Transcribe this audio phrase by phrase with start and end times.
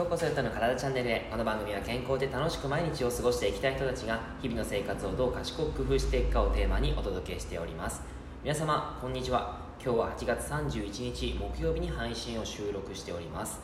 [0.00, 1.28] ようこそヨタの体チャンネルへ。
[1.30, 8.00] この番組は健康で楽しく毎日を過ごしていきたい人たちが日々の生活をどう賢く工夫していくかをテーマにお届けしております。
[8.42, 9.60] 皆様こんにちは。
[9.78, 13.60] 今日は8月31日木曜日に配信を収録しております。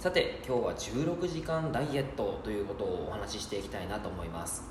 [0.00, 4.64] さて今日は16時間ダイエットということをお話ししていきたいなと思います。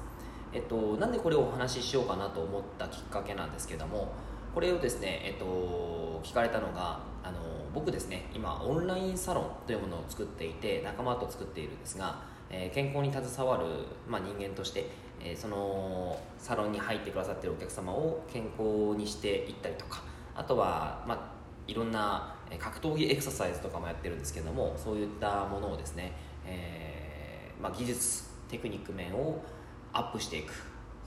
[0.52, 4.12] えっとなんでこれをお話ししようかなと思ったきっかけなんですけども
[4.56, 7.40] これをですねえっと聞かれたのがあの
[7.74, 13.66] 僕ですね今オンラインサロンというものを作っていて仲間と作っているんですが、えー、健康に携わる、
[14.08, 14.90] まあ、人間として、
[15.22, 21.20] えー、そのサロンに入ってくださっているお客様を健康にしていったりとかあとは、まあ、
[21.68, 26.14] いろんな格闘技エクササイズとかもやってるんですけどもそういったものをですね、
[26.46, 29.44] えー、まあ、技術テクニック面を
[29.92, 30.54] アップしていく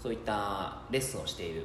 [0.02, 1.64] そういったレッスンをしている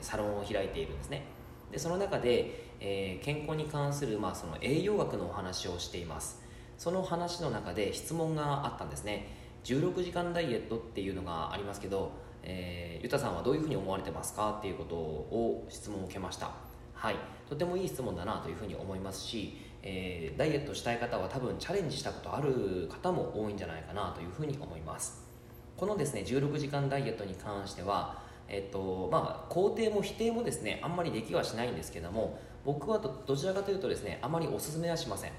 [0.00, 1.24] サロンを開いているんですね。
[1.70, 6.42] でその中で、えー、健康に関する、まあ、その栄養学のお話をしています。
[6.76, 9.28] その話の中で質問があったんですね。
[9.64, 16.50] 16時間ダイエットっていうのがありますけど、えー、ゆたさんはどういうふうに思われてますかっていうことを質問を受けました。
[16.94, 17.16] はい。
[17.48, 25.22] とてもいい質問だなというふうに思いますし、えー、ダイエットしたい方は多分チャレンジしたことある方も多いんじゃないかなというふうに思います。
[25.76, 28.22] このですね16時間ダイエットに関しては
[28.52, 35.32] えっとまあ、肯定も否定もですねあんまりできはしないんですけども僕はどちらかというとですねあまりおすすめはしません、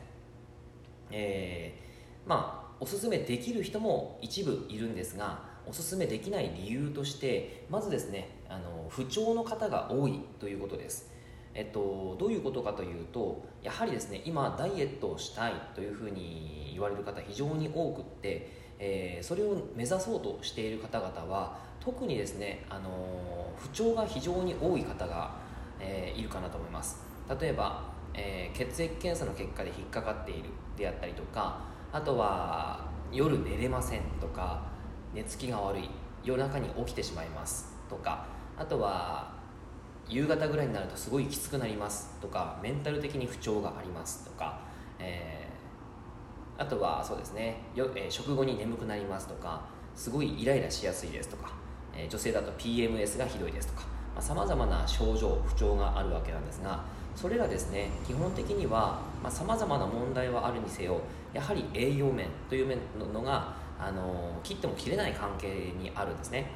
[1.11, 11.13] えー、まあおすすめできる人も一部いるんですがおすすめできない理由としてまずですねあの不調の方が多いということです。
[11.55, 22.89] えっと、どういうことかというとやはりですね今ダイエットをしたいというふうに言われる方非常に多くって、えー、それを目指そうとしている方々は特にですね、あの
[23.57, 25.35] 不調が非常に多い方が、
[25.79, 27.01] えー、いるかなと思います。
[27.39, 31.61] 例えば、え、血液検査の結果で引っかかっているであったりとか
[31.91, 34.63] あとは夜寝れませんとか
[35.13, 35.89] 寝つきが悪い
[36.23, 38.25] 夜中に起きてしまいますとか
[38.57, 39.33] あとは
[40.09, 44.59] 夕方ぐらいになるとすごいきつくなりますとかメンタル的に不調がありますとか、
[44.99, 45.42] え、
[46.57, 49.61] あとはそうですねよ、えー、食後に眠くなりますとか
[49.95, 51.51] すごいイライラしやすいですとか
[51.95, 53.83] え女性だと PMS がひどいですとか
[54.19, 56.83] さまざ、まな症状不調があるわけなんですが
[57.15, 58.99] それらですね基本的には
[59.29, 61.01] さまざ、まな問題はあるにせよ
[61.33, 62.79] やはり栄養面という面
[63.13, 66.51] のがあの切っても切れない関係にあるんですね。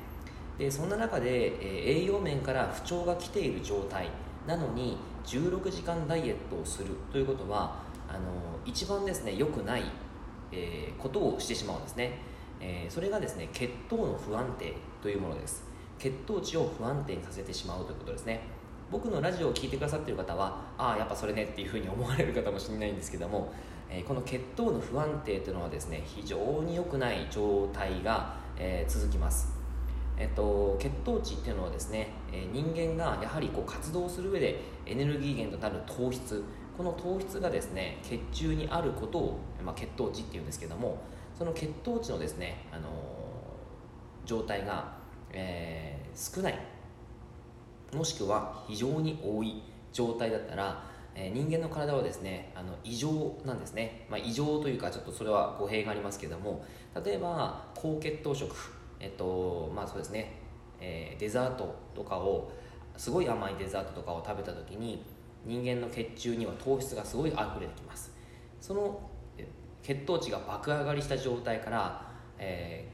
[0.57, 4.09] でそんな中で、え栄養面から不調が来ている状態
[4.47, 7.75] なのに16時間ダイエットをするということは
[8.07, 8.19] あの
[8.65, 9.83] 一番ですね良くない、
[10.51, 12.19] えー、ことをしてしまうんですね。
[12.59, 15.63] えー、それがですね血糖の不安定というものです。
[15.99, 18.41] 血糖値を不安定にさせてしまうということですね。
[18.89, 23.51] 僕のラジオを聴いてくださってる方はああやっぱそれねっていうふうに思われる方もしれないんですけども、
[23.89, 29.57] えー、この血糖の不安定というのはですね非常に良くない状態が、えー、続きます。
[30.19, 36.43] えっと、血糖値っていうのはですね、え人間がやはりこう活動する上でエネルギー源となる糖質
[36.77, 41.01] この糖質がですね血中にあることを、まあ、血糖値っていうんですけども
[41.37, 42.89] その血糖値のですね、あの
[44.25, 44.95] 状態が、
[45.31, 46.59] えー、少ない。
[47.93, 49.61] もしくは非常に多い
[49.93, 50.83] 状態だったら、
[51.15, 56.65] えー、人間の体はですねあの異常なんですね、まあ、異常というかちょっとそれは語弊がありますけども
[57.05, 58.53] 例えば高血糖食
[58.99, 60.33] えっとまあそうですね、
[60.81, 62.51] え、デザートとかを
[62.97, 65.05] すごい甘いデザートとかを食べた時に
[65.45, 68.11] 人間の血中には糖質がすごい溢れてきます。
[68.59, 68.99] その
[69.83, 72.85] 血糖値が爆上がりした状態から、え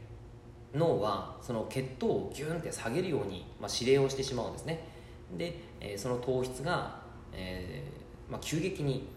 [0.74, 4.88] ー、脳はその血糖をギュンって下げるように、まあ、指令をしてしまうんですね。
[5.36, 7.02] で、えー、その糖質が、
[7.34, 9.08] えーまあ、急激に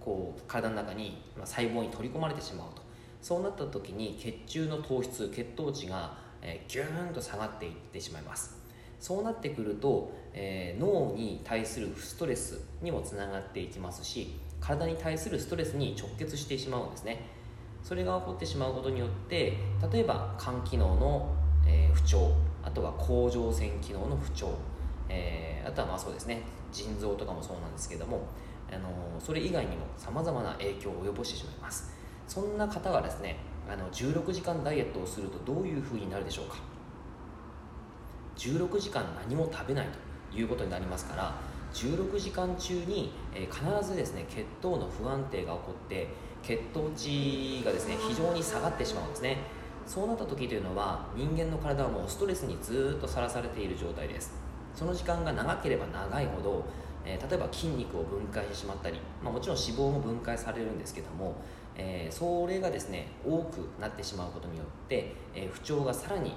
[0.00, 2.82] こう体の中に、まあ、細胞に取り込まれてしまうと。
[3.20, 8.63] そうなった時に血中の糖質血糖値が、えー、ギューンと下がっていってしまいます。
[9.04, 17.26] そうなってくると、えー、脳に対するストレスにもつながっていきますし体に対するストレスに直結してしまうんですね。
[17.82, 19.58] それが起こってしまうことによって
[19.92, 21.36] 例えば肝機能の、
[21.66, 24.56] えー、不調あとは甲状腺機能の不調、
[25.10, 26.40] えー、あとはまあそうですね
[26.72, 28.26] 腎臓とかもそうなんですけども、
[28.72, 28.88] あの
[29.20, 31.92] それ以外にもさまざまな影響を及ぼしてしまいます。
[32.26, 33.36] そんな方がですね
[33.70, 36.73] あの16時間ダイエットをするとどういうふうになるでしょうか。
[38.36, 39.88] 16時間何も食べない
[40.32, 41.34] ということになりますから
[41.74, 46.08] 16時間中に、え必ずですね血糖の不安定が起こって
[46.42, 49.38] 血糖値がですね非常に下がってしまうんですね。
[49.86, 54.32] そうなった時というのは人間の体はもうストレスにずっとさらされている状態です。
[54.74, 56.64] その時間が長ければ長いほど、
[57.04, 61.36] えー、例えば筋肉を分解してしまったり、まあ、もちろん脂肪も分解されるんですけども、
[61.76, 66.34] えー、それがですね多くなってしまうことによって、えー、不調がさらに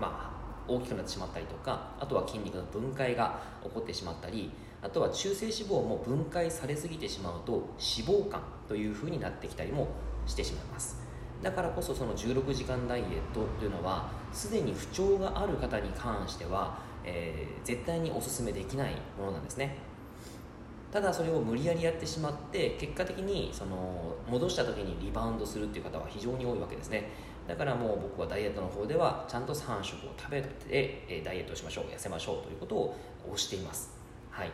[0.00, 0.35] まあ
[0.68, 4.50] 大きくなってしまったりとかあとは筋肉の分解が起こってしまったり
[4.82, 9.88] あとは中性脂肪も分解されすぎてしまうと脂肪肝というふうになってきたりも
[10.26, 11.06] してしまいます。
[11.42, 19.76] だからこそその16時間ダイエットというのはすでに不調がある方に関しては、えー、絶対におすすめできないものなんですね。
[20.92, 27.10] ただそれを無理やりやってしまって結果的にその戻した時にリバウンドするっていう方は非常に多いわけですね。
[27.46, 32.96] だからもう僕はダイエットの方ではちゃんと3食を食べてダイエットしましょう痩せましょうということを
[33.34, 33.90] 推しています。
[34.30, 34.50] はい。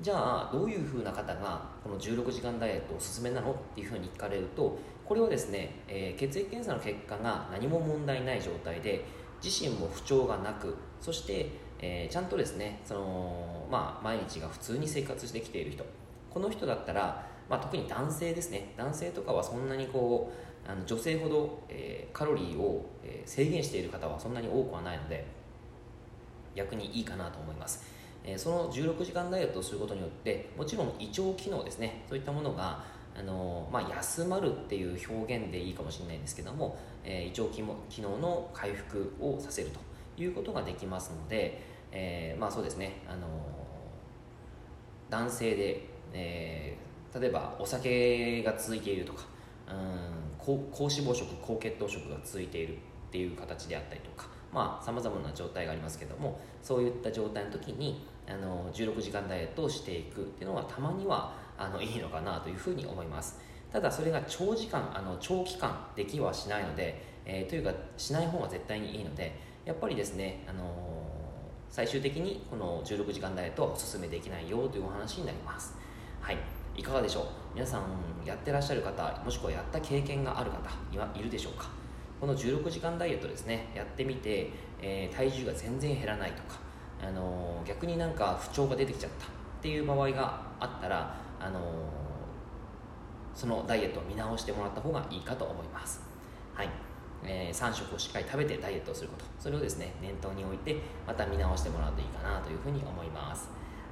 [0.00, 9.04] じゃあどういうふうな方がこの16時間ダイエットおすすめなのっていうふうに聞かれるとこれはですね、えー、血液検査の結果が何も問題ない状態で
[9.44, 11.50] 自身も不調がなくそして、
[11.80, 15.84] えー、ちゃんとですねその、まあ、毎日が普通に生活してきている人。
[16.32, 18.72] この人だったら、まあ、特に男性ですね。
[18.76, 25.26] 男性とかはそんなにこうあの女性ほど、えー、カロリーを、え制限している方はそんなに多くはないので
[26.54, 27.84] 逆にいいかなと思います。
[28.22, 32.84] えその16時間ダイエットをすることによってもちろん胃腸機能ですねそういったものが
[33.18, 37.62] あのまあ、休まるっていう表現でいいかもしれないんですけども、え、胃腸機
[38.02, 43.26] 能の回復をさせるということができますので、え、まあそうですね、あの
[45.10, 46.76] 男性で、え、
[47.18, 49.26] 例えばお酒が続いているとか
[49.68, 52.76] うん高高脂肪食高血糖食が続いているっ
[53.10, 54.28] ていう形であったりとか
[54.82, 63.38] さまざ、まな状態がありますけどもそういった状態の時にあの16時間ダイエットをしていくっていうのはたまにはあのいいのかなというふうに思います。
[63.70, 69.32] ただそれが長時間あの長期間できはしないので、えー、というかしない方が絶対にいいので
[69.64, 70.66] やっぱりですね、あのー、
[71.70, 75.76] 最終的にこの16時間ダイエットはおすすめできないよというお話になります。
[76.20, 76.59] はい。
[76.80, 77.24] いかがでしょう？
[77.54, 77.82] 皆さん
[78.24, 80.58] やってらっしゃる方もしくはやった経験がある方
[80.90, 81.68] にはいるでしょうか？
[82.18, 84.48] この16時間ダイエットですねやってみて、
[84.80, 86.58] えー、体重が全然減らないとか、
[87.02, 89.28] あのー、逆になんか不調が出てきちゃったっ
[89.60, 91.62] ていう場合があったら、あのー、
[93.34, 96.00] そのダイエットを見直してもらった方がいいかと思います。
[96.54, 96.70] はい。
[97.22, 99.26] えー、3食をしっかり食べてダイエットをすること。
[99.38, 103.50] それをですね念頭に置いてまた見直してもらうといいかなというふうに思います。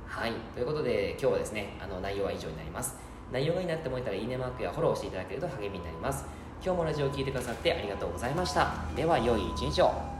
[0.08, 0.32] はい。
[0.54, 2.96] ということで今日はですねあの内容は以上になります。
[3.30, 6.24] 内容がいいなって思えたらいいねマークやフォローしていただけると励みになります。
[6.64, 8.72] 今日もラジオを聴いてくださってありがとうございました。
[8.96, 10.17] では良い一日を。